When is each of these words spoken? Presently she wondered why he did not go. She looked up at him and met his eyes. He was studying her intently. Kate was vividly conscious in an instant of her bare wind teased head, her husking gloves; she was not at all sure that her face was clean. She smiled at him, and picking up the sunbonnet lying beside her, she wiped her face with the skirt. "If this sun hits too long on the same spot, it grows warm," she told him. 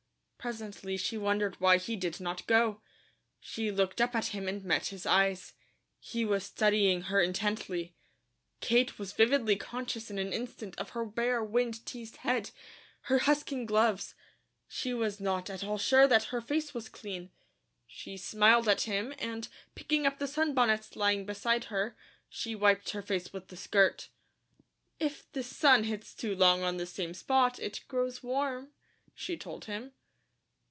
Presently 0.49 0.97
she 0.97 1.19
wondered 1.19 1.59
why 1.61 1.77
he 1.77 1.95
did 1.95 2.19
not 2.19 2.47
go. 2.47 2.81
She 3.39 3.69
looked 3.69 4.01
up 4.01 4.15
at 4.15 4.29
him 4.29 4.47
and 4.47 4.63
met 4.65 4.87
his 4.87 5.05
eyes. 5.05 5.53
He 5.99 6.25
was 6.25 6.43
studying 6.43 7.01
her 7.03 7.21
intently. 7.21 7.93
Kate 8.59 8.97
was 8.97 9.13
vividly 9.13 9.55
conscious 9.55 10.09
in 10.09 10.17
an 10.17 10.33
instant 10.33 10.75
of 10.79 10.89
her 10.97 11.05
bare 11.05 11.43
wind 11.43 11.85
teased 11.85 12.17
head, 12.17 12.49
her 13.01 13.19
husking 13.19 13.67
gloves; 13.67 14.15
she 14.67 14.95
was 14.95 15.19
not 15.19 15.47
at 15.47 15.63
all 15.63 15.77
sure 15.77 16.07
that 16.07 16.23
her 16.33 16.41
face 16.41 16.73
was 16.73 16.89
clean. 16.89 17.29
She 17.85 18.17
smiled 18.17 18.67
at 18.67 18.81
him, 18.81 19.13
and 19.19 19.47
picking 19.75 20.07
up 20.07 20.17
the 20.17 20.25
sunbonnet 20.25 20.95
lying 20.95 21.23
beside 21.23 21.65
her, 21.65 21.95
she 22.27 22.55
wiped 22.55 22.89
her 22.93 23.03
face 23.03 23.31
with 23.31 23.49
the 23.49 23.57
skirt. 23.57 24.09
"If 24.99 25.31
this 25.33 25.55
sun 25.55 25.83
hits 25.83 26.15
too 26.15 26.35
long 26.35 26.63
on 26.63 26.77
the 26.77 26.87
same 26.87 27.13
spot, 27.13 27.59
it 27.59 27.81
grows 27.87 28.23
warm," 28.23 28.69
she 29.13 29.37
told 29.37 29.65
him. 29.65 29.93